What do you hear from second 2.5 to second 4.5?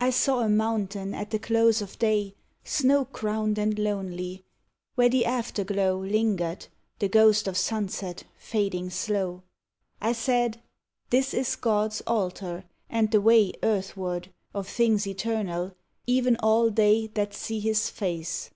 Snow crowned and lonely,